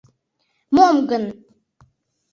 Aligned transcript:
—Мом 0.75 0.95
гын? 1.09 1.23